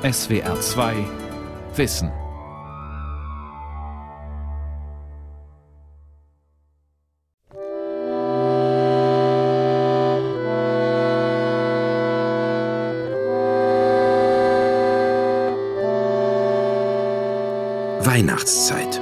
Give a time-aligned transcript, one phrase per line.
[0.00, 0.94] SWR 2
[1.74, 2.12] Wissen.
[18.00, 19.00] Weihnachtszeit.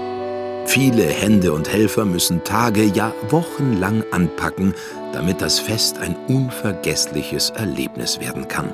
[0.65, 4.73] Viele Hände und Helfer müssen Tage, ja Wochen lang anpacken,
[5.13, 8.73] damit das Fest ein unvergessliches Erlebnis werden kann.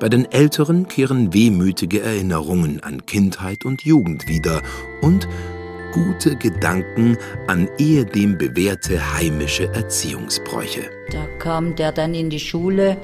[0.00, 4.62] Bei den Älteren kehren wehmütige Erinnerungen an Kindheit und Jugend wieder
[5.02, 5.26] und
[5.92, 7.16] gute Gedanken
[7.48, 10.82] an ehedem bewährte heimische Erziehungsbräuche.
[11.10, 12.96] Da kam der dann in die Schule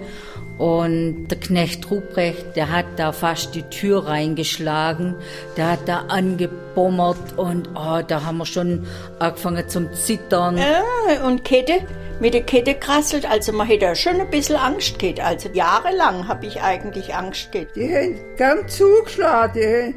[0.59, 5.17] und der Knecht Ruprecht, der hat da fast die Tür reingeschlagen,
[5.57, 8.87] der hat da angebommert und oh, da haben wir schon
[9.19, 10.59] angefangen zum Zittern.
[10.59, 11.81] Äh, und Kette,
[12.21, 15.21] mit der Kette krasselt, also man hätte schon ein bisschen Angst gehabt.
[15.21, 17.77] Also jahrelang habe ich eigentlich Angst gehabt.
[17.77, 19.95] Die haben gern zugeschlagen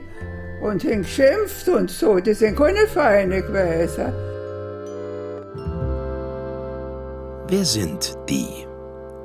[0.61, 4.13] und haben geschimpft und so, die sind keine Feinde gewesen.
[7.49, 8.65] Wer sind die?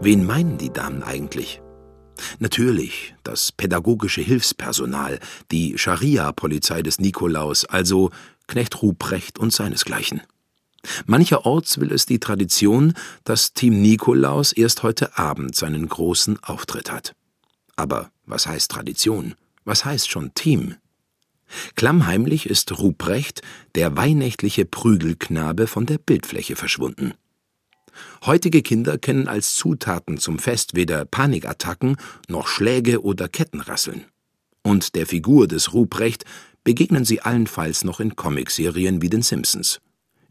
[0.01, 1.61] Wen meinen die Damen eigentlich?
[2.39, 5.19] Natürlich das pädagogische Hilfspersonal,
[5.51, 8.11] die Scharia-Polizei des Nikolaus, also
[8.47, 10.23] Knecht Ruprecht und seinesgleichen.
[11.07, 12.95] Mancherorts will es die Tradition,
[13.25, 17.15] dass Team Nikolaus erst heute Abend seinen großen Auftritt hat.
[17.77, 19.35] Aber was heißt Tradition?
[19.65, 20.77] Was heißt schon Team?
[21.77, 23.43] Klammheimlich ist Ruprecht,
[23.75, 27.15] der weihnächtliche Prügelknabe, von der Bildfläche verschwunden.
[28.25, 31.97] Heutige Kinder kennen als Zutaten zum Fest weder Panikattacken
[32.29, 34.07] noch Schläge oder Kettenrasseln.
[34.63, 36.25] Und der Figur des Ruprecht
[36.65, 39.81] begegnen sie allenfalls noch in Comicserien wie den Simpsons.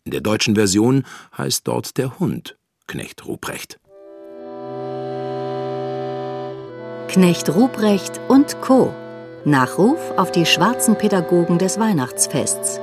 [0.03, 1.03] In der deutschen Version
[1.37, 2.57] heißt dort der Hund
[2.87, 3.79] Knecht Ruprecht.
[7.07, 8.93] Knecht Ruprecht und Co.
[9.45, 12.79] Nachruf auf die schwarzen Pädagogen des Weihnachtsfests.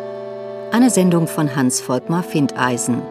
[0.71, 3.03] Eine Sendung von Hans Volkmar Findeisen.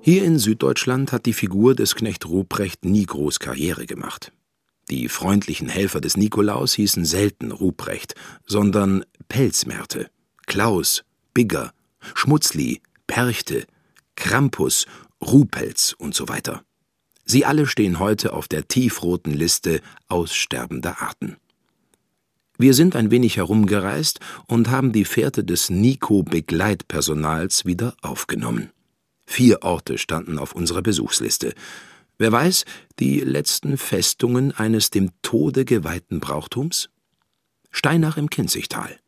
[0.00, 4.32] Hier in Süddeutschland hat die Figur des Knecht Ruprecht nie groß Karriere gemacht.
[4.90, 8.14] Die freundlichen Helfer des Nikolaus hießen selten Ruprecht,
[8.46, 10.08] sondern Pelzmärte,
[10.48, 11.04] Klaus,
[11.34, 11.72] Bigger,
[12.14, 13.66] Schmutzli, Perchte,
[14.16, 14.86] Krampus,
[15.24, 16.64] Ruhpelz und so weiter.
[17.24, 21.36] Sie alle stehen heute auf der tiefroten Liste aussterbender Arten.
[22.56, 28.70] Wir sind ein wenig herumgereist und haben die Fährte des Nico-Begleitpersonals wieder aufgenommen.
[29.26, 31.54] Vier Orte standen auf unserer Besuchsliste.
[32.16, 32.64] Wer weiß,
[32.98, 36.88] die letzten Festungen eines dem Tode geweihten Brauchtums?
[37.70, 38.98] Steinach im Kinzigtal,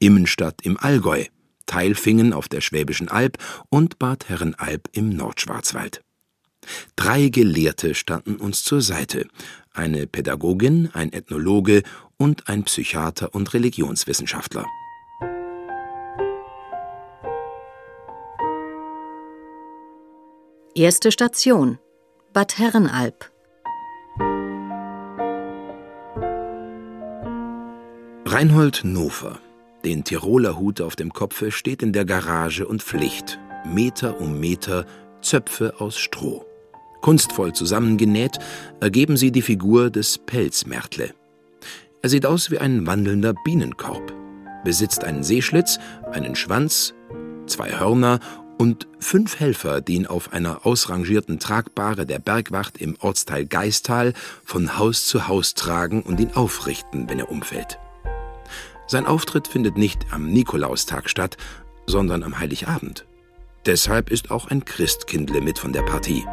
[0.00, 1.24] Immenstadt im Allgäu,
[1.66, 3.38] Teilfingen auf der Schwäbischen Alb
[3.68, 6.02] und Bad Herrenalb im Nordschwarzwald.
[6.96, 9.28] Drei Gelehrte standen uns zur Seite,
[9.72, 11.82] eine Pädagogin, ein Ethnologe
[12.16, 14.66] und ein Psychiater und Religionswissenschaftler.
[20.74, 21.78] Erste Station
[22.32, 23.30] Bad Herrenalb
[28.24, 29.40] Reinhold Nofer,
[29.84, 34.86] den Tiroler Hut auf dem Kopfe, steht in der Garage und pflicht, Meter um Meter,
[35.22, 36.44] Zöpfe aus Stroh.
[37.00, 38.38] Kunstvoll zusammengenäht,
[38.80, 41.14] ergeben sie die Figur des Pelzmärtle.
[42.02, 44.12] Er sieht aus wie ein wandelnder Bienenkorb,
[44.64, 45.78] besitzt einen Seeschlitz,
[46.12, 46.94] einen Schwanz,
[47.46, 48.20] zwei Hörner
[48.58, 54.12] und fünf Helfer, die ihn auf einer ausrangierten Tragbare der Bergwacht im Ortsteil Geistal
[54.44, 57.78] von Haus zu Haus tragen und ihn aufrichten, wenn er umfällt.
[58.90, 61.36] Sein Auftritt findet nicht am Nikolaustag statt,
[61.86, 63.06] sondern am Heiligabend.
[63.64, 66.24] Deshalb ist auch ein Christkindle mit von der Partie.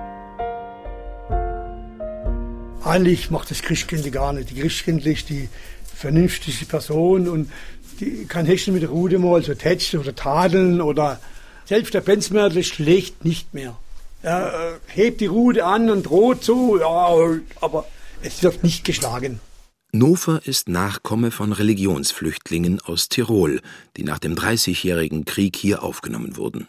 [2.83, 4.49] Eigentlich macht das Christkindle gar nicht.
[4.49, 5.49] Die Christkindle ist die
[5.93, 7.51] vernünftigste Person und
[7.99, 11.19] die kann Hechten mit der Rude mal so tätschen oder tadeln oder
[11.65, 13.77] selbst der Benzmörtel schlägt nicht mehr.
[14.23, 17.85] Er äh, hebt die Rute an und droht so, ja, aber
[18.23, 19.41] es wird nicht geschlagen.
[19.93, 23.61] Nofer ist Nachkomme von Religionsflüchtlingen aus Tirol,
[23.95, 26.67] die nach dem Dreißigjährigen Krieg hier aufgenommen wurden.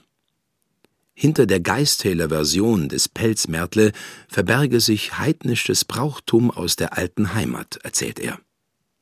[1.14, 3.90] Hinter der Geisthäler Version des Pelzmärtle
[4.28, 8.38] verberge sich heidnisches Brauchtum aus der alten Heimat, erzählt er.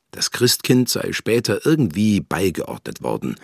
[0.09, 3.35] Das Christkind sei später irgendwie beigeordnet worden.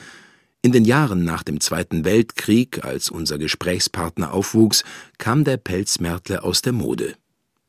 [0.63, 4.83] In den Jahren nach dem Zweiten Weltkrieg, als unser Gesprächspartner aufwuchs,
[5.19, 7.13] kam der Pelzmärtle aus der Mode.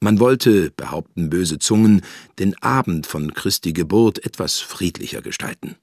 [0.04, 2.02] Man wollte, behaupten böse Zungen,
[2.38, 5.76] den Abend von Christi Geburt etwas friedlicher gestalten.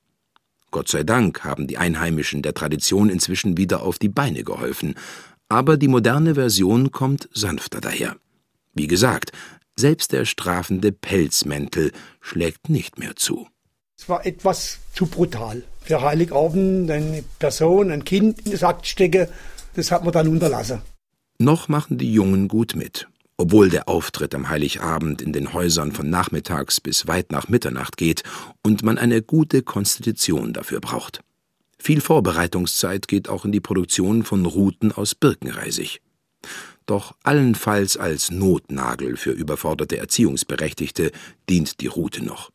[0.69, 4.93] Gott sei Dank haben die Einheimischen der Tradition inzwischen wieder auf die Beine geholfen,
[5.49, 8.15] aber die moderne Version kommt sanfter daher.
[8.75, 9.31] Wie gesagt,
[9.75, 13.47] Selbst der strafende Pelzmäntel schlägt nicht mehr zu.
[13.97, 15.63] Es war etwas zu brutal.
[15.79, 19.29] Für Heiligabend eine Person, ein Kind in den Sack stecke,
[19.73, 20.83] das hat man dann unterlassen.
[21.39, 23.07] Noch machen die Jungen gut mit.
[23.41, 28.21] Obwohl der Auftritt am Heiligabend in den Häusern von nachmittags bis weit nach Mitternacht geht
[28.61, 31.21] und man eine gute Konstitution dafür braucht.
[31.79, 36.01] Viel Vorbereitungszeit geht auch in die Produktion von Ruten aus Birkenreisig.
[36.85, 41.11] Doch allenfalls als Notnagel für überforderte Erziehungsberechtigte
[41.49, 42.51] dient die Rute noch.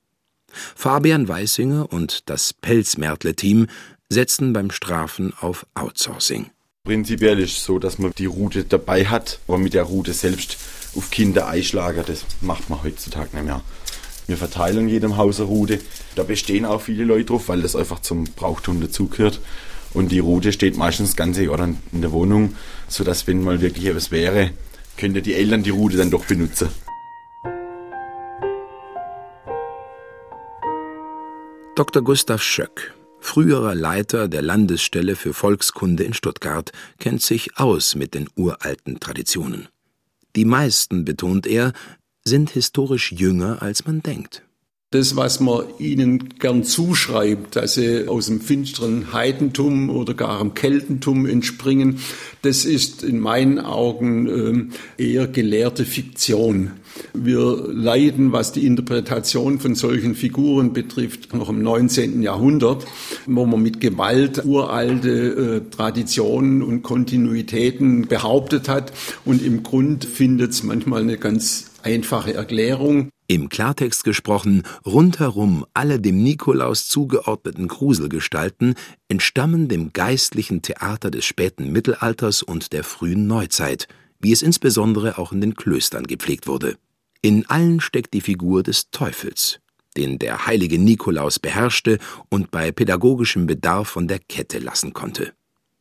[0.52, 3.66] Fabian Weissinger und das Pelzmärtle-Team
[4.08, 6.52] setzen beim Strafen auf Outsourcing.
[6.86, 10.56] Prinzipiell ist es so, dass man die Route dabei hat, aber mit der Route selbst
[10.94, 13.60] auf Kinder einschlagen, das macht man heutzutage nicht mehr.
[14.28, 15.80] Wir verteilen jedem Haus eine Route.
[16.14, 19.40] Da bestehen auch viele Leute drauf, weil das einfach zum Brauchtum dazugehört.
[19.94, 22.54] Und die Route steht meistens das ganze Jahr dann in der Wohnung,
[22.86, 24.52] sodass, wenn mal wirklich etwas wäre,
[24.96, 26.68] könnte die Eltern die Route dann doch benutzen.
[31.74, 32.02] Dr.
[32.02, 32.94] Gustav Schöck,
[33.26, 39.68] früherer Leiter der Landesstelle für Volkskunde in Stuttgart, kennt sich aus mit den uralten Traditionen.
[40.36, 41.72] Die meisten, betont er,
[42.24, 44.45] sind historisch jünger, als man denkt.
[44.92, 50.54] Das, was man ihnen gern zuschreibt, dass sie aus dem finsteren Heidentum oder gar dem
[50.54, 51.98] Keltentum entspringen,
[52.42, 56.70] das ist in meinen Augen äh, eher gelehrte Fiktion.
[57.12, 62.22] Wir leiden, was die Interpretation von solchen Figuren betrifft, noch im 19.
[62.22, 62.86] Jahrhundert,
[63.26, 68.92] wo man mit Gewalt uralte äh, Traditionen und Kontinuitäten behauptet hat.
[69.24, 73.10] Und im Grund findet es manchmal eine ganz einfache Erklärung.
[73.28, 78.76] Im Klartext gesprochen, rundherum alle dem Nikolaus zugeordneten Gruselgestalten
[79.08, 83.88] entstammen dem geistlichen Theater des späten Mittelalters und der frühen Neuzeit,
[84.20, 86.76] wie es insbesondere auch in den Klöstern gepflegt wurde.
[87.20, 89.58] In allen steckt die Figur des Teufels,
[89.96, 95.32] den der heilige Nikolaus beherrschte und bei pädagogischem Bedarf von der Kette lassen konnte.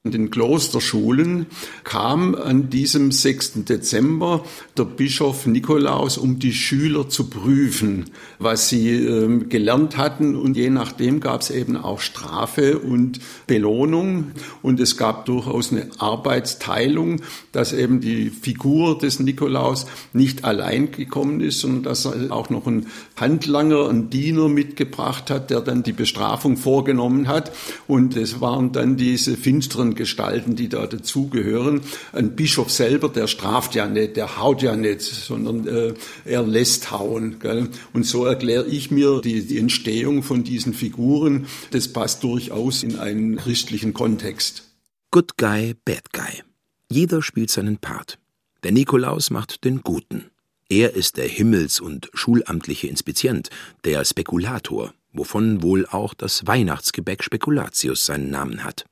[0.06, 1.48] In den Klosterschulen
[1.84, 3.64] kam an diesem 6.
[3.66, 4.46] Dezember
[4.78, 8.06] der Bischof Nikolaus, um die Schüler zu prüfen,
[8.38, 10.36] was sie äh, gelernt hatten.
[10.36, 14.34] Und je nachdem gab es eben auch Strafe und Belohnung.
[14.62, 21.42] Und es gab durchaus eine Arbeitsteilung, dass eben die Figur des Nikolaus nicht allein gekommen
[21.42, 25.94] ist, sondern dass er auch noch einen Handlanger, einen Diener mitgebracht hat, der dann die
[25.94, 27.52] Bestrafung vorgenommen hat.
[27.88, 31.82] Und es waren dann diese finsteren Gestalten, die da dazugehören.
[32.12, 35.94] Ein Bischof selber, der straft ja nicht, der haut ja nicht, sondern äh,
[36.26, 37.40] er lässt hauen.
[37.40, 37.70] Gell?
[37.94, 41.48] Und so erkläre ich mir die, die Entstehung von diesen Figuren.
[41.72, 44.64] Das passt durchaus in einen christlichen Kontext.
[45.12, 46.44] Good Guy, Bad Guy.
[46.92, 48.20] Jeder spielt seinen Part.
[48.64, 50.26] Der Nikolaus macht den Guten.
[50.70, 53.50] Er ist der himmels- und schulamtliche Inspizient,
[53.84, 58.86] der Spekulator, wovon wohl auch das Weihnachtsgebäck Spekulatius seinen Namen hat.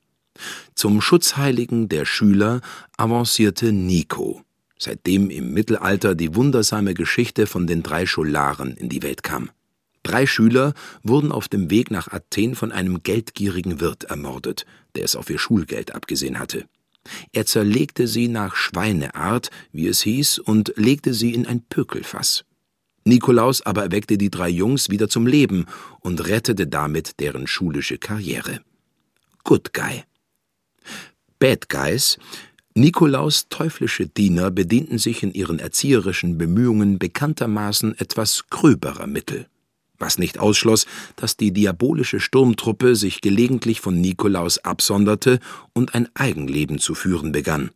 [0.76, 2.62] Zum Schutzheiligen der Schüler
[2.98, 4.44] avancierte Nico,
[4.78, 9.50] seitdem im Mittelalter die wundersame Geschichte von den drei Scholaren in die Welt kam.
[10.04, 14.66] Drei Schüler wurden auf dem Weg nach Athen von einem geldgierigen Wirt ermordet,
[14.96, 16.66] der es auf ihr Schulgeld abgesehen hatte.
[17.32, 22.46] Er zerlegte sie nach Schweineart, wie es hieß, und legte sie in ein Pökelfass.
[23.06, 25.66] Nikolaus aber erweckte die drei Jungs wieder zum Leben
[26.00, 28.62] und rettete damit deren schulische Karriere.
[29.44, 30.04] Good Guy.
[31.44, 32.18] Bad Guys
[32.74, 39.48] Nikolaus teuflische Diener bedienten sich in ihren erzieherischen Bemühungen bekanntermaßen etwas gröberer Mittel,
[40.00, 40.86] was nicht ausschloss,
[41.18, 45.42] dass die diabolische Sturmtruppe sich gelegentlich von Nikolaus absonderte
[45.74, 47.72] und ein Eigenleben zu führen begann.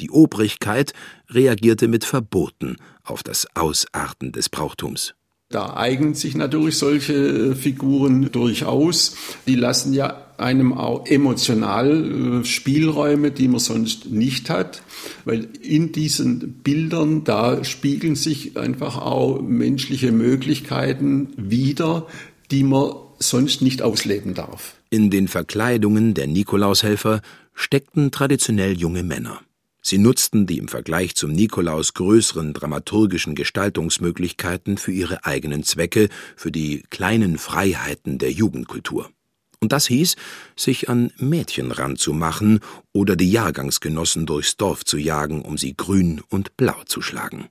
[0.00, 0.94] Die Obrigkeit
[1.28, 5.12] reagierte mit Verboten auf das Ausarten des Brauchtums.
[5.50, 9.14] Da eignen sich natürlich solche Figuren durchaus.
[9.46, 14.82] Die lassen ja einem auch emotional äh, Spielräume, die man sonst nicht hat,
[15.24, 22.06] weil in diesen Bildern, da spiegeln sich einfach auch menschliche Möglichkeiten wider,
[22.50, 24.74] die man sonst nicht ausleben darf.
[24.90, 27.22] In den Verkleidungen der Nikolaushelfer
[27.54, 29.40] steckten traditionell junge Männer.
[29.86, 36.50] Sie nutzten die im Vergleich zum Nikolaus größeren dramaturgischen Gestaltungsmöglichkeiten für ihre eigenen Zwecke, für
[36.50, 39.10] die kleinen Freiheiten der Jugendkultur.
[39.64, 40.16] Und das hieß,
[40.56, 42.60] sich an Mädchen ranzumachen
[42.92, 47.46] oder die Jahrgangsgenossen durchs Dorf zu jagen, um sie grün und blau zu schlagen.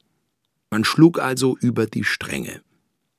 [0.70, 2.62] Man schlug also über die Stränge.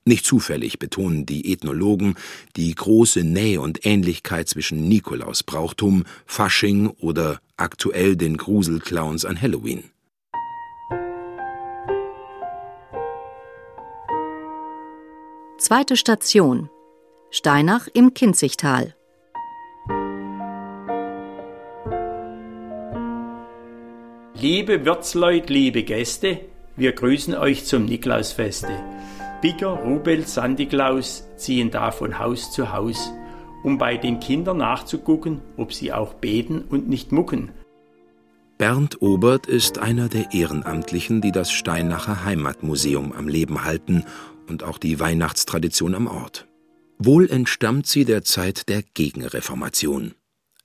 [0.05, 2.15] Nicht zufällig betonen die Ethnologen
[2.55, 9.83] die große Nähe und Ähnlichkeit zwischen Nikolausbrauchtum, Fasching oder aktuell den Gruselclowns an Halloween.
[15.57, 16.69] Zweite Station.
[17.31, 18.95] Steinach im Kinzigtal.
[24.35, 26.41] Liebe Wirtsleut, liebe Gäste,
[26.77, 28.71] wir grüßen euch zum Niklausfeste.
[29.41, 33.11] Bigger, Rubel, Sandiklaus ziehen da von Haus zu Haus,
[33.63, 37.51] um bei den Kindern nachzugucken, ob sie auch beten und nicht mucken.
[38.57, 44.05] Bernd Obert ist einer der Ehrenamtlichen, die das Steinacher Heimatmuseum am Leben halten
[44.47, 46.47] und auch die Weihnachtstradition am Ort.
[46.97, 50.13] Wohl entstammt sie der Zeit der Gegenreformation.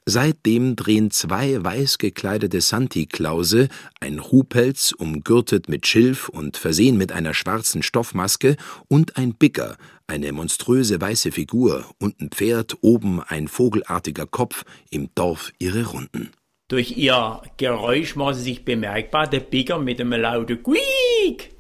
[0.06, 3.68] Seitdem drehen zwei weiß gekleidete Santi-Klause,
[4.00, 8.56] ein Ruhpelz, umgürtet mit Schilf und versehen mit einer schwarzen Stoffmaske,
[8.88, 15.10] und ein Bicker, eine monströse weiße Figur, und ein Pferd, oben ein vogelartiger Kopf, im
[15.14, 16.30] Dorf ihre Runden.
[16.68, 21.50] Durch ihr Geräusch machen sie sich bemerkbar, der Bicker mit einem lauten Quiek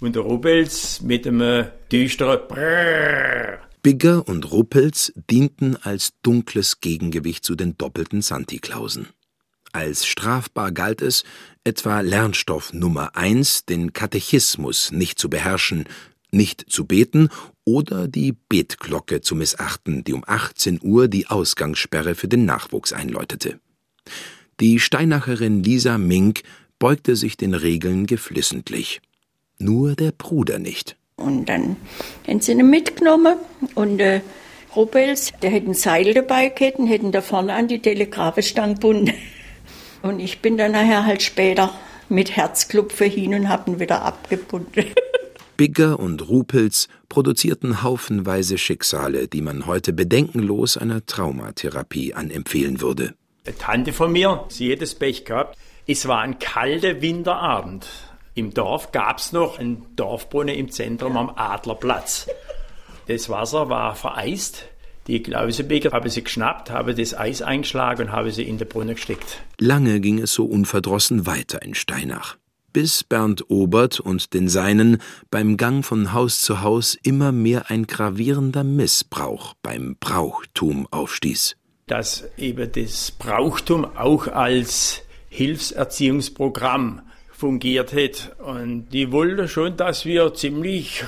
[0.00, 3.69] und der Rubels mit einem düsteren Brrr.
[3.82, 9.08] Bigger und Ruppels dienten als dunkles Gegengewicht zu den doppelten Santiklausen.
[9.72, 11.24] Als strafbar galt es,
[11.64, 15.84] etwa Lernstoff Nummer eins, den Katechismus nicht zu beherrschen,
[16.30, 17.28] nicht zu beten
[17.64, 23.60] oder die Betglocke zu missachten, die um 18 Uhr die Ausgangssperre für den Nachwuchs einläutete.
[24.60, 26.42] Die Steinacherin Lisa Mink
[26.78, 29.00] beugte sich den Regeln geflissentlich.
[29.58, 30.96] Nur der Bruder nicht.
[31.20, 31.76] Und dann
[32.26, 33.36] haben sie ihn mitgenommen
[33.74, 34.20] und äh,
[34.74, 39.12] Robels, der hätte ein Seil dabei gehabt und hätten da vorne an die Telegrafenstange gebunden.
[40.02, 41.74] Und ich bin dann nachher halt später
[42.08, 44.86] mit Herzklopfen hin und hab ihn wieder abgebunden.
[45.58, 53.12] Bigger und Rupels produzierten haufenweise Schicksale, die man heute bedenkenlos einer Traumatherapie anempfehlen würde.
[53.44, 55.58] Eine Tante von mir, sie hätte das Pech gehabt.
[55.86, 57.86] Es war ein kalter Winterabend.
[58.34, 62.28] Im Dorf gab es noch einen Dorfbrunnen im Zentrum am Adlerplatz.
[63.08, 64.66] Das Wasser war vereist.
[65.08, 68.94] Die Klausebeker haben sie geschnappt, haben das Eis eingeschlagen und haben sie in den Brunnen
[68.94, 69.42] gesteckt.
[69.58, 72.36] Lange ging es so unverdrossen weiter in Steinach,
[72.72, 74.98] bis Bernd Obert und den Seinen
[75.32, 81.56] beim Gang von Haus zu Haus immer mehr ein gravierender Missbrauch beim Brauchtum aufstieß.
[81.88, 87.02] Dass eben das Brauchtum auch als Hilfserziehungsprogramm
[87.40, 88.36] fungiert hat.
[88.38, 91.02] Und die wollte schon, dass wir ziemlich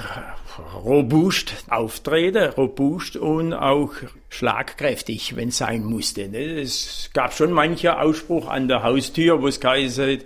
[0.83, 3.93] robust auftreten, robust und auch
[4.31, 6.23] schlagkräftig, wenn es sein musste.
[6.23, 10.23] Es gab schon mancher Ausspruch an der Haustür, wo es geheißen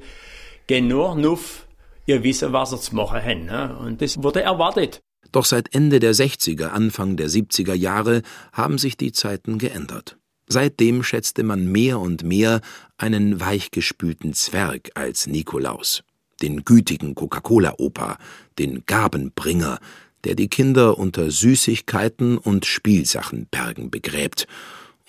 [0.67, 1.67] genug, nuff,
[2.07, 3.45] ihr wisst, was ihr zu machen habt.
[3.45, 3.77] Ne?
[3.79, 5.01] Und das wurde erwartet.
[5.33, 8.23] Doch seit Ende der 60er, Anfang der 70er Jahre
[8.53, 10.17] haben sich die Zeiten geändert.
[10.49, 12.61] Seitdem schätzte man mehr und mehr
[12.99, 16.05] einen weichgespülten Zwerg als Nikolaus,
[16.41, 18.19] den gütigen Coca-Cola-Opa,
[18.59, 19.81] den Gabenbringer,
[20.25, 24.47] der die Kinder unter Süßigkeiten und Spielsachenbergen begräbt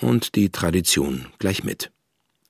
[0.01, 1.91] und die Tradition gleich mit.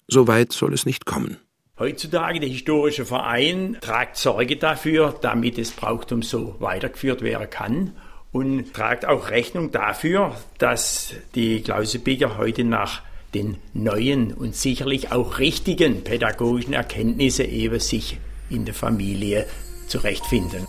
[0.07, 1.37] So weit soll es nicht kommen.
[1.77, 7.93] Heutzutage der historische Verein tragt Sorge dafür, damit das Brauchtum so weitergeführt werden kann
[8.31, 13.01] und tragt auch Rechnung dafür, dass die Klausebeker heute nach
[13.33, 18.19] den neuen und sicherlich auch richtigen pädagogischen Erkenntnissen eben sich
[18.49, 19.45] in der Familie
[19.87, 20.65] zurechtfinden.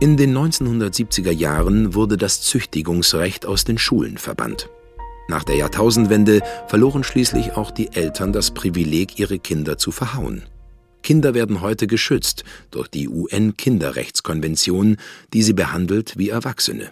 [0.00, 4.68] In den 1970er Jahren wurde das Züchtigungsrecht aus den Schulen verbannt.
[5.28, 10.42] Nach der Jahrtausendwende verloren schließlich auch die Eltern das Privileg, ihre Kinder zu verhauen.
[11.02, 14.96] Kinder werden heute geschützt durch die UN-Kinderrechtskonvention,
[15.32, 16.90] die sie behandelt wie Erwachsene.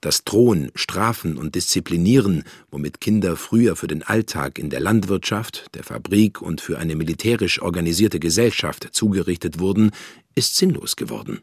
[0.00, 5.84] Das Drohen, Strafen und Disziplinieren, womit Kinder früher für den Alltag in der Landwirtschaft, der
[5.84, 9.90] Fabrik und für eine militärisch organisierte Gesellschaft zugerichtet wurden,
[10.34, 11.40] ist sinnlos geworden.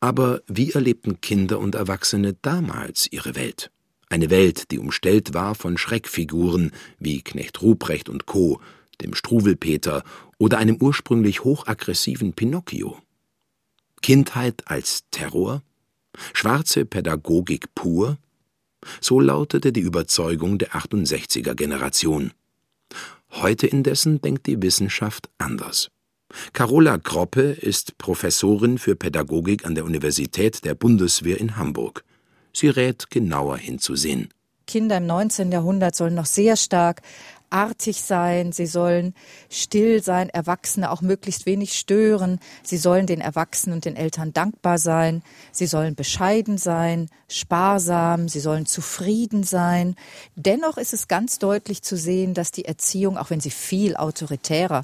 [0.00, 3.70] Aber wie erlebten Kinder und Erwachsene damals ihre Welt?
[4.08, 8.60] Eine Welt, die umstellt war von Schreckfiguren wie Knecht Ruprecht und Co.,
[9.00, 10.04] dem Struwelpeter
[10.38, 12.98] oder einem ursprünglich hochaggressiven Pinocchio.
[14.02, 15.62] Kindheit als Terror?
[16.32, 18.18] Schwarze Pädagogik pur?
[19.00, 22.32] So lautete die Überzeugung der 68er Generation.
[23.30, 25.90] Heute indessen denkt die Wissenschaft anders.
[26.52, 32.04] Carola Groppe ist Professorin für Pädagogik an der Universität der Bundeswehr in Hamburg.
[32.52, 34.28] Sie rät genauer hinzusehen.
[34.66, 35.50] Kinder im 19.
[35.50, 37.00] Jahrhundert sollen noch sehr stark
[37.50, 39.14] artig sein, sie sollen
[39.50, 44.78] still sein, Erwachsene auch möglichst wenig stören, sie sollen den Erwachsenen und den Eltern dankbar
[44.78, 49.94] sein, sie sollen bescheiden sein, sparsam, sie sollen zufrieden sein.
[50.36, 54.82] Dennoch ist es ganz deutlich zu sehen, dass die Erziehung, auch wenn sie viel autoritärer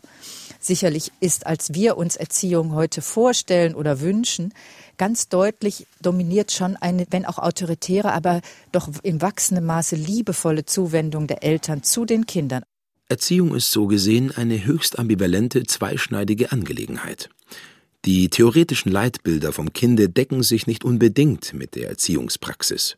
[0.67, 4.53] sicherlich ist, als wir uns Erziehung heute vorstellen oder wünschen.
[4.97, 8.41] Ganz deutlich dominiert schon eine, wenn auch autoritäre, aber
[8.73, 12.63] doch im wachsenden Maße liebevolle Zuwendung der Eltern zu den Kindern.
[13.09, 17.29] Erziehung ist so gesehen eine höchst ambivalente, zweischneidige Angelegenheit.
[18.05, 22.97] Die theoretischen Leitbilder vom Kinde decken sich nicht unbedingt mit der Erziehungspraxis.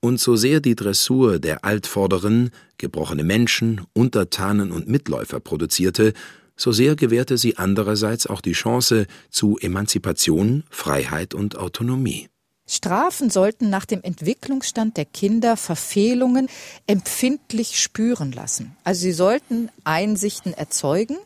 [0.00, 6.12] Und so sehr die Dressur der Altvorderen, gebrochene Menschen, Untertanen und Mitläufer produzierte,
[6.56, 12.28] so sehr gewährte sie andererseits auch die Chance zu Emanzipation, Freiheit und Autonomie.
[12.68, 16.48] Strafen sollten nach dem Entwicklungsstand der Kinder Verfehlungen
[16.88, 18.76] empfindlich spüren lassen.
[18.82, 21.16] Also sie sollten Einsichten erzeugen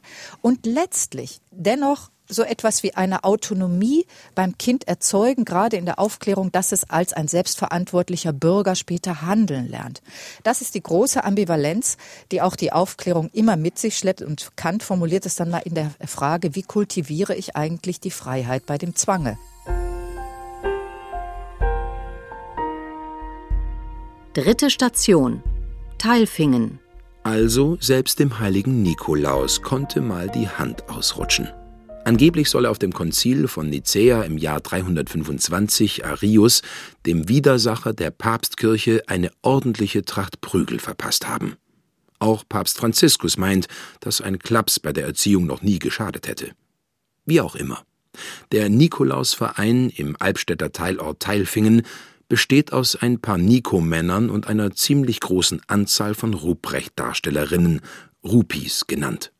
[0.42, 6.52] und letztlich dennoch so etwas wie eine Autonomie beim Kind erzeugen, gerade in der Aufklärung,
[6.52, 10.02] dass es als ein selbstverantwortlicher Bürger später handeln lernt.
[10.42, 11.96] Das ist die große Ambivalenz,
[12.32, 14.22] die auch die Aufklärung immer mit sich schleppt.
[14.22, 18.66] Und Kant formuliert es dann mal in der Frage, wie kultiviere ich eigentlich die Freiheit
[18.66, 19.36] bei dem Zwange?
[24.32, 25.42] Dritte Station.
[25.98, 26.78] Teilfingen.
[27.24, 31.48] Also selbst dem heiligen Nikolaus konnte mal die Hand ausrutschen.
[32.04, 36.62] Angeblich soll auf dem Konzil von Nicäa im Jahr 325 Arius
[37.06, 41.56] dem Widersacher der Papstkirche eine ordentliche Tracht Prügel verpasst haben.
[42.18, 43.68] Auch Papst Franziskus meint,
[44.00, 46.52] dass ein Klaps bei der Erziehung noch nie geschadet hätte.
[47.26, 47.82] Wie auch immer.
[48.52, 51.82] Der Nikolausverein im Albstädter Teilort Teilfingen
[52.28, 57.80] besteht aus ein paar Nikomännern und einer ziemlich großen Anzahl von Ruprecht-Darstellerinnen,
[58.24, 59.32] Rupis genannt.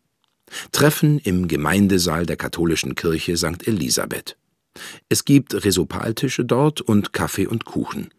[0.73, 3.67] Treffen im Gemeindesaal der katholischen Kirche St.
[3.67, 4.37] Elisabeth.
[5.09, 8.11] Es gibt Resopaltische dort und Kaffee und Kuchen.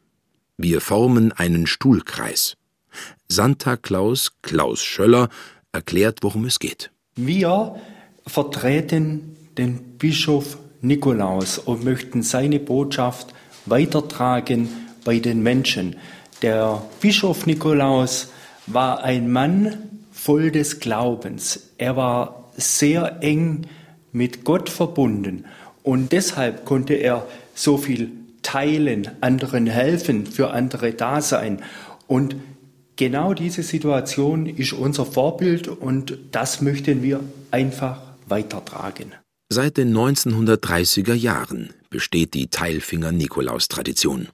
[0.57, 2.57] Wir formen einen Stuhlkreis.
[3.27, 5.29] Santa Claus Klaus Schöller
[5.71, 6.91] erklärt, worum es geht.
[7.15, 7.75] Wir
[8.27, 13.33] vertreten den Bischof Nikolaus und möchten seine Botschaft
[13.65, 14.69] weitertragen
[15.03, 15.95] bei den Menschen.
[16.41, 18.29] Der Bischof Nikolaus
[18.67, 19.90] war ein Mann,
[20.23, 21.71] voll des Glaubens.
[21.79, 23.65] Er war sehr eng
[24.12, 25.45] mit Gott verbunden
[25.81, 28.12] und deshalb konnte er so viel
[28.43, 31.63] teilen, anderen helfen, für andere da sein.
[32.05, 32.36] Und
[32.97, 39.13] genau diese Situation ist unser Vorbild und das möchten wir einfach weitertragen.
[39.49, 44.27] Seit den 1930er Jahren besteht die Teilfinger-Nikolaus-Tradition.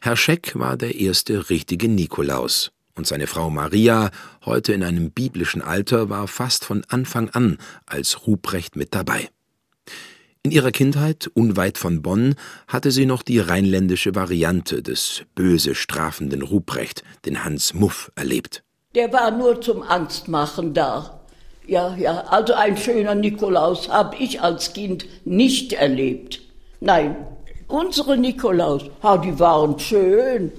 [0.00, 4.10] Herr Scheck war der erste richtige Nikolaus und seine Frau Maria,
[4.44, 9.28] heute in einem biblischen Alter, war fast von Anfang an als Ruprecht mit dabei.
[10.42, 12.34] In ihrer Kindheit, unweit von Bonn,
[12.68, 18.62] hatte sie noch die rheinländische Variante des böse strafenden Ruprecht, den Hans Muff, erlebt.
[18.94, 21.20] Der war nur zum Angstmachen da.
[21.66, 26.42] Ja, ja, also ein schöner Nikolaus habe ich als Kind nicht erlebt.
[26.80, 27.16] Nein,
[27.66, 30.52] unsere Nikolaus, ha, die waren schön.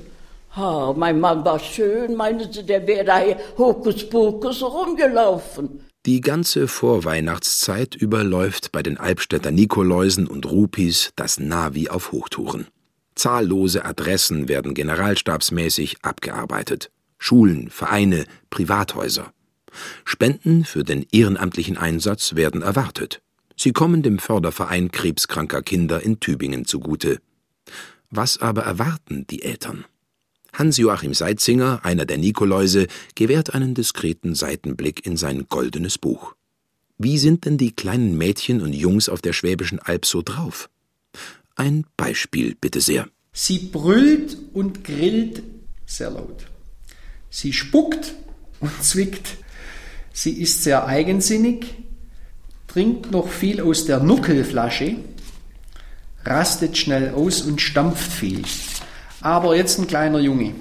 [0.55, 3.21] Ha, mein Mann war schön, meinen Sie, der wäre da
[3.57, 5.81] Hokuspokus rumgelaufen.
[6.05, 12.67] Die ganze Vorweihnachtszeit überläuft bei den Albstädter Nikoläusen und Rupis das Navi auf Hochtouren.
[13.15, 16.91] Zahllose Adressen werden generalstabsmäßig abgearbeitet.
[17.17, 19.33] Schulen, Vereine, Privathäuser.
[20.05, 23.21] Spenden für den ehrenamtlichen Einsatz werden erwartet.
[23.57, 27.19] Sie kommen dem Förderverein krebskranker Kinder in Tübingen zugute.
[28.09, 29.85] Was aber erwarten die Eltern?
[30.57, 36.35] Hans-Joachim Seitzinger, einer der Nikoläuse, gewährt einen diskreten Seitenblick in sein goldenes Buch.
[36.97, 40.69] Wie sind denn die kleinen Mädchen und Jungs auf der Schwäbischen Alb so drauf?
[41.55, 43.07] Ein Beispiel, bitte sehr.
[43.33, 45.43] Sie brüllt und grillt
[45.85, 46.45] sehr laut.
[47.29, 48.13] Sie spuckt
[48.61, 49.37] und zwickt.
[50.13, 51.65] Sie ist sehr eigensinnig,
[52.67, 54.95] trinkt noch viel aus der Nuckelflasche,
[56.23, 58.43] rastet schnell aus und stampft viel.
[59.25, 60.53] Aber jetzt ein kleiner Junge.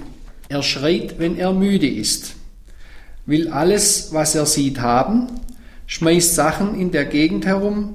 [0.49, 2.33] Er schreit, wenn er müde ist,
[3.27, 5.27] will alles, was er sieht, haben,
[5.85, 7.93] schmeißt Sachen in der Gegend herum,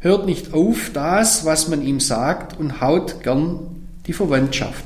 [0.00, 4.84] hört nicht auf das, was man ihm sagt und haut gern die Verwandtschaft.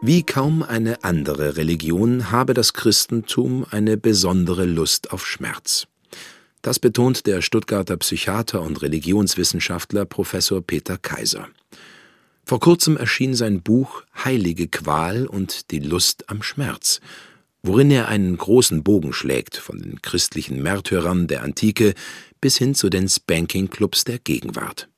[0.00, 5.87] Wie kaum eine andere Religion habe das Christentum eine besondere Lust auf Schmerz.
[6.68, 11.48] Das betont der Stuttgarter Psychiater und Religionswissenschaftler Professor Peter Kaiser.
[12.44, 17.00] Vor kurzem erschien sein Buch Heilige Qual und die Lust am Schmerz,
[17.62, 21.94] worin er einen großen Bogen schlägt von den christlichen Märtyrern der Antike
[22.38, 24.90] bis hin zu den Spanking-Clubs der Gegenwart.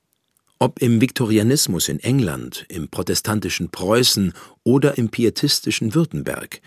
[0.59, 4.33] Ob im Viktorianismus in England, im protestantischen Preußen
[4.64, 6.61] oder im pietistischen Württemberg,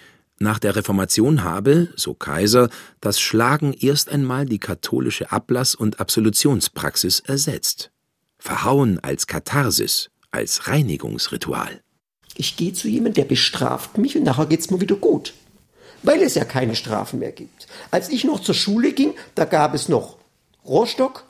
[0.44, 2.68] Nach der Reformation habe, so Kaiser,
[3.00, 7.92] das Schlagen erst einmal die katholische Ablass- und Absolutionspraxis ersetzt.
[8.40, 11.80] Verhauen als Katharsis, als Reinigungsritual.
[12.36, 15.34] Ich gehe zu jemandem, der bestraft mich und nachher geht's mir wieder gut.
[16.02, 17.68] Weil es ja keine Strafen mehr gibt.
[17.90, 20.18] Als ich noch zur Schule ging, da gab es noch
[20.66, 21.24] Rohrstock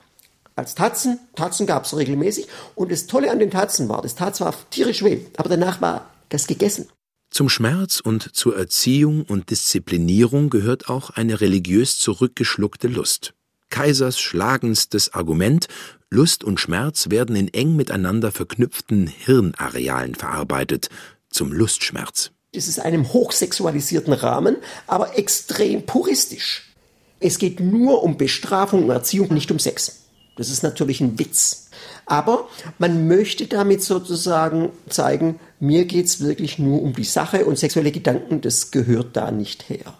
[0.56, 1.20] als Tatzen.
[1.36, 2.48] Tatzen gab es regelmäßig.
[2.74, 6.10] Und das Tolle an den Tatzen war, das tat zwar tierisch weh, aber danach war
[6.30, 6.88] das gegessen.
[7.34, 13.34] Zum Schmerz und zur Erziehung und Disziplinierung gehört auch eine religiös zurückgeschluckte Lust.
[13.70, 15.66] Kaisers schlagendstes Argument
[16.10, 20.90] Lust und Schmerz werden in eng miteinander verknüpften Hirnarealen verarbeitet,
[21.28, 22.30] zum Lustschmerz.
[22.52, 26.72] Es ist einem hochsexualisierten Rahmen, aber extrem puristisch.
[27.18, 30.04] Es geht nur um Bestrafung und Erziehung, nicht um Sex.
[30.36, 31.70] Das ist natürlich ein Witz.
[32.06, 37.58] Aber man möchte damit sozusagen zeigen, mir geht es wirklich nur um die Sache und
[37.58, 39.94] sexuelle Gedanken, das gehört da nicht her.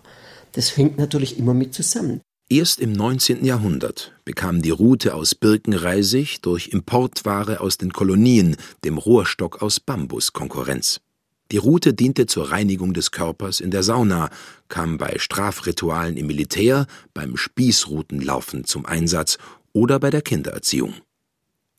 [0.52, 2.20] Das hängt natürlich immer mit zusammen.
[2.50, 3.44] Erst im 19.
[3.44, 10.34] Jahrhundert bekam die Rute aus Birkenreisig durch Importware aus den Kolonien, dem Rohrstock aus Bambus,
[10.34, 11.00] Konkurrenz.
[11.50, 14.28] Die Rute diente zur Reinigung des Körpers in der Sauna,
[14.68, 19.38] kam bei Strafritualen im Militär, beim Spießrutenlaufen zum Einsatz
[19.72, 20.94] oder bei der Kindererziehung.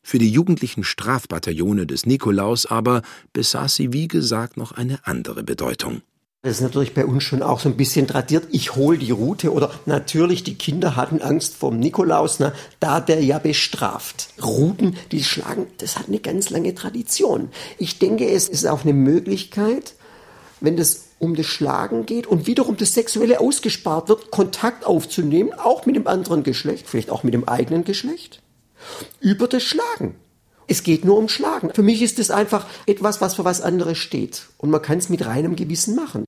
[0.08, 6.00] Für die jugendlichen Strafbataillone des Nikolaus aber besaß sie wie gesagt noch eine andere Bedeutung.
[6.42, 8.46] Das ist natürlich bei uns schon auch so ein bisschen tradiert.
[8.52, 13.20] Ich hole die Route oder natürlich die Kinder hatten Angst vom Nikolaus, ne, da der
[13.20, 14.28] ja bestraft.
[14.40, 17.48] Ruten, die schlagen, das hat eine ganz lange Tradition.
[17.76, 19.94] Ich denke, es ist auch eine Möglichkeit,
[20.60, 25.84] wenn das um das Schlagen geht und wiederum das Sexuelle ausgespart wird, Kontakt aufzunehmen, auch
[25.84, 28.40] mit dem anderen Geschlecht, vielleicht auch mit dem eigenen Geschlecht,
[29.20, 30.16] über das Schlagen.
[30.68, 31.72] Es geht nur um Schlagen.
[31.72, 34.46] Für mich ist es einfach etwas, was für was anderes steht.
[34.58, 36.24] Und man kann es mit reinem Gewissen machen.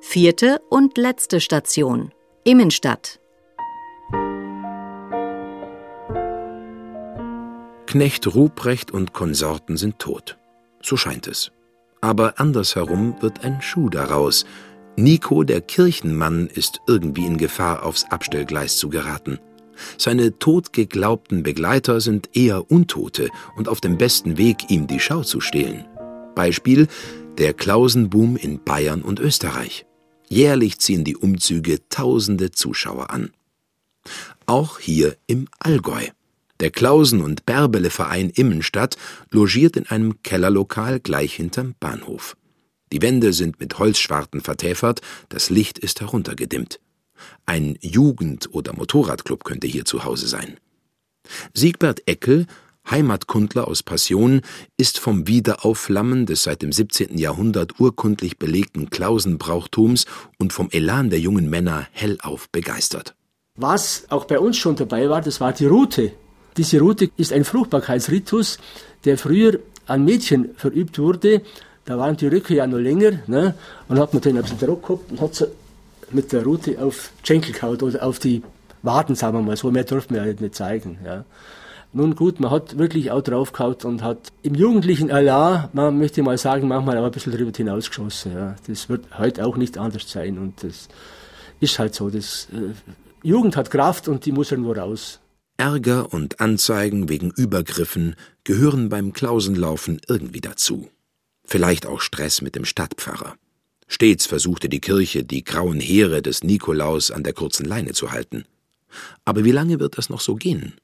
[0.00, 2.12] Vierte und letzte Station.
[2.44, 3.18] Immenstadt.
[7.86, 10.38] Knecht Ruprecht und Konsorten sind tot.
[10.82, 11.52] So scheint es.
[12.00, 14.44] Aber andersherum wird ein Schuh daraus.
[14.96, 19.38] Nico, der Kirchenmann, ist irgendwie in Gefahr, aufs Abstellgleis zu geraten.
[19.96, 25.40] Seine totgeglaubten Begleiter sind eher Untote und auf dem besten Weg, ihm die Schau zu
[25.40, 25.86] stehlen.
[26.34, 26.88] Beispiel
[27.38, 29.86] der Klausenboom in Bayern und Österreich.
[30.28, 33.32] Jährlich ziehen die Umzüge tausende Zuschauer an.
[34.46, 36.08] Auch hier im Allgäu.
[36.60, 38.96] Der Klausen- und Bärbele-Verein Immenstadt
[39.30, 42.36] logiert in einem Kellerlokal gleich hinterm Bahnhof.
[42.92, 45.00] Die Wände sind mit Holzschwarten vertäfert,
[45.30, 46.78] das Licht ist heruntergedimmt.
[47.46, 50.58] Ein Jugend- oder Motorradclub könnte hier zu Hause sein.
[51.54, 52.46] Siegbert Eckel,
[52.90, 54.42] Heimatkundler aus Passion,
[54.76, 57.16] ist vom Wiederaufflammen des seit dem 17.
[57.16, 60.04] Jahrhundert urkundlich belegten Klausenbrauchtums
[60.38, 63.14] und vom Elan der jungen Männer hellauf begeistert.
[63.54, 66.12] Was auch bei uns schon dabei war, das war die Route.
[66.56, 68.58] Diese Route ist ein Fruchtbarkeitsritus,
[69.04, 71.42] der früher an Mädchen verübt wurde.
[71.84, 73.54] Da waren die Röcke ja noch länger, ne?
[73.88, 75.48] und hat man den auf den Rock gehabt und hat sie
[76.10, 78.42] mit der Route auf Schenkel gehauen oder auf die
[78.82, 79.70] Waden, sagen wir mal so.
[79.70, 80.98] Mehr durften wir ja nicht zeigen.
[81.04, 81.24] Ja.
[81.92, 86.38] Nun gut, man hat wirklich auch draufgehauen und hat im jugendlichen Allah, man möchte mal
[86.38, 88.32] sagen, manchmal auch ein bisschen darüber hinausgeschossen.
[88.32, 88.56] Ja.
[88.66, 90.88] Das wird heute auch nicht anders sein und das
[91.60, 92.10] ist halt so.
[92.10, 92.74] Das, äh,
[93.22, 95.20] Jugend hat Kraft und die muss nur raus.
[95.56, 100.88] Ärger und Anzeigen wegen Übergriffen gehören beim Klausenlaufen irgendwie dazu.
[101.44, 103.36] Vielleicht auch Stress mit dem Stadtpfarrer.
[103.88, 108.44] Stets versuchte die Kirche, die grauen Heere des Nikolaus an der kurzen Leine zu halten.
[109.24, 110.74] Aber wie lange wird das noch so gehen?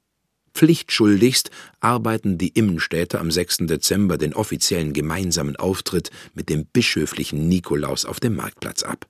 [0.55, 3.59] Pflichtschuldigst arbeiten die Immenstädter am 6.
[3.61, 9.07] Dezember den offiziellen gemeinsamen Auftritt mit dem bischöflichen Nikolaus auf dem Marktplatz ab.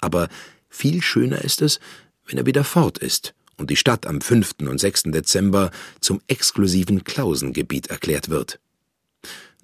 [0.00, 0.28] Aber
[0.68, 1.80] viel schöner ist es,
[2.26, 4.54] wenn er wieder fort ist und die Stadt am 5.
[4.60, 5.04] und 6.
[5.04, 8.60] Dezember zum exklusiven Klausengebiet erklärt wird.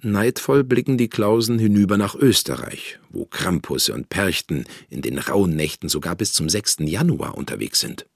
[0.03, 5.91] Neidvoll blicken die Klausen hinüber nach Österreich, wo Krampusse und Perchten in den rauen Nächten
[5.91, 6.79] sogar bis zum 6.
[6.81, 8.07] Januar unterwegs sind.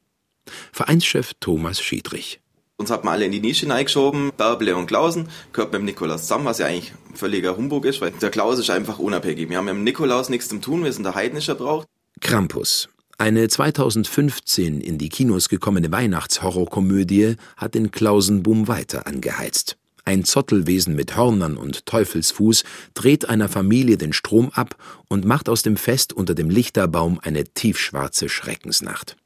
[0.72, 2.40] Vereinschef Thomas Schiedrich.
[2.76, 6.22] Uns hat man alle in die Nische hineingeschoben, Bärbele und Klausen, gehört mit dem Nikolaus
[6.22, 9.50] zusammen, was ja eigentlich völliger Humbug ist, weil der Klaus ist einfach unabhängig.
[9.50, 11.84] Wir haben mit dem Nikolaus nichts zu tun, wir sind der heidnischer Brauch.
[12.20, 19.76] Krampus, eine 2015 in die Kinos gekommene Weihnachtshorrorkomödie hat den Klausenboom weiter angeheizt.
[20.06, 24.76] Ein Zottelwesen mit Hörnern und Teufelsfuß dreht einer Familie den Strom ab
[25.08, 29.16] und macht aus dem Fest unter dem Lichterbaum eine tiefschwarze Schreckensnacht.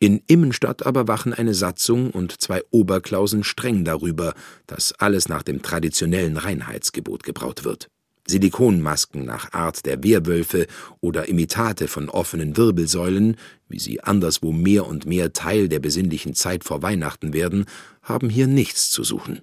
[0.00, 4.34] In Immenstadt aber wachen eine Satzung und zwei Oberklausen streng darüber,
[4.66, 7.88] dass alles nach dem traditionellen Reinheitsgebot gebraut wird.
[8.26, 10.66] Silikonmasken nach Art der Wehrwölfe
[11.00, 13.36] oder Imitate von offenen Wirbelsäulen,
[13.68, 17.66] wie sie anderswo mehr und mehr Teil der besinnlichen Zeit vor Weihnachten werden,
[18.02, 19.40] haben hier nichts zu suchen.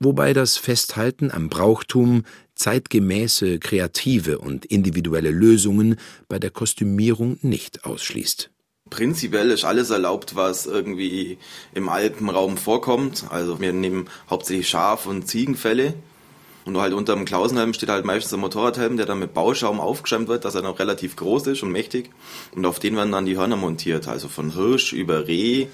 [0.00, 5.96] Wobei das Festhalten am Brauchtum zeitgemäße, kreative und individuelle Lösungen
[6.28, 8.50] bei der Kostümierung nicht ausschließt.
[8.90, 11.38] Prinzipiell ist alles erlaubt, was irgendwie
[11.74, 13.26] im Alpenraum vorkommt.
[13.30, 15.94] Also wir nehmen hauptsächlich Schaf- und Ziegenfälle.
[16.64, 20.28] Und halt unter dem Klausenhelm steht halt meistens ein Motorradhelm, der dann mit Bauschaum aufgeschäumt
[20.28, 22.10] wird, dass er noch relativ groß ist und mächtig.
[22.54, 24.06] Und auf den werden dann die Hörner montiert.
[24.06, 25.66] Also von Hirsch über Reh,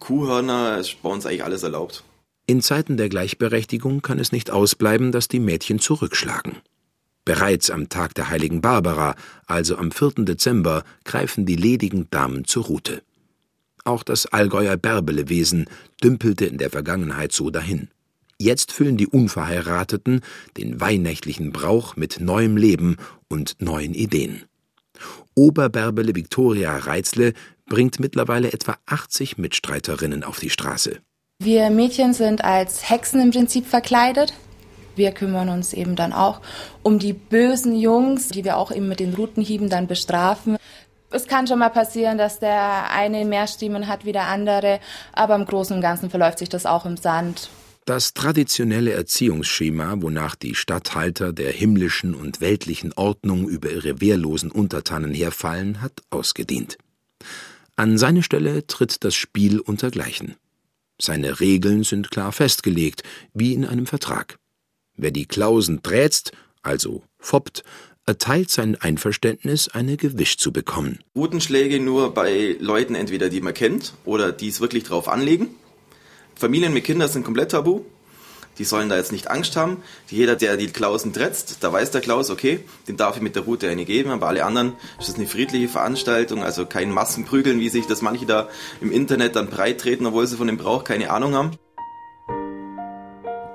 [0.00, 2.04] Kuhhörner, ist bei uns eigentlich alles erlaubt.
[2.50, 6.56] In Zeiten der Gleichberechtigung kann es nicht ausbleiben, dass die Mädchen zurückschlagen.
[7.26, 10.24] Bereits am Tag der heiligen Barbara, also am 4.
[10.24, 13.02] Dezember, greifen die ledigen Damen zur Rute.
[13.84, 15.66] Auch das Allgäuer Bärbelewesen
[16.02, 17.88] dümpelte in der Vergangenheit so dahin.
[18.38, 20.22] Jetzt füllen die Unverheirateten
[20.56, 22.96] den weihnächtlichen Brauch mit neuem Leben
[23.28, 24.44] und neuen Ideen.
[25.34, 27.34] Oberbärbele Viktoria Reitzle
[27.66, 31.02] bringt mittlerweile etwa 80 Mitstreiterinnen auf die Straße.
[31.40, 34.34] Wir Mädchen sind als Hexen im Prinzip verkleidet.
[34.96, 36.40] Wir kümmern uns eben dann auch
[36.82, 40.56] um die bösen Jungs, die wir auch eben mit den Rutenhieben dann bestrafen.
[41.10, 44.80] Es kann schon mal passieren, dass der eine mehr Stimmen hat wie der andere,
[45.12, 47.50] aber im Großen und Ganzen verläuft sich das auch im Sand.
[47.84, 55.14] Das traditionelle Erziehungsschema, wonach die Statthalter der himmlischen und weltlichen Ordnung über ihre wehrlosen Untertanen
[55.14, 56.78] herfallen, hat ausgedient.
[57.76, 60.34] An seine Stelle tritt das Spiel untergleichen.
[61.00, 64.38] Seine Regeln sind klar festgelegt, wie in einem Vertrag.
[64.96, 66.32] Wer die Klausen drätzt,
[66.62, 67.62] also foppt,
[68.04, 70.98] erteilt sein Einverständnis, eine Gewisch zu bekommen.
[71.14, 75.50] Rutenschläge nur bei Leuten entweder, die man kennt oder die es wirklich drauf anlegen.
[76.34, 77.82] Familien mit Kindern sind komplett tabu.
[78.58, 79.78] Die sollen da jetzt nicht Angst haben.
[80.08, 83.44] Jeder, der die Klausen trätzt, da weiß der Klaus, okay, den darf ich mit der
[83.44, 87.68] Route eine geben, aber alle anderen ist das eine friedliche Veranstaltung, also kein Massenprügeln, wie
[87.68, 88.48] sich das manche da
[88.80, 91.52] im Internet dann breit treten, obwohl sie von dem Brauch keine Ahnung haben.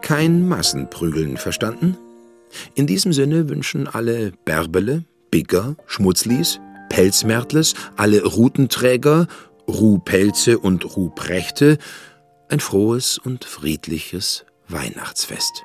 [0.01, 1.97] Kein Massenprügeln, verstanden?
[2.75, 9.27] In diesem Sinne wünschen alle Bärbele, Bigger, Schmutzlis, Pelzmärtles, alle Rutenträger,
[9.67, 11.77] Ruhpelze und Ruhprechte
[12.49, 15.63] ein frohes und friedliches Weihnachtsfest.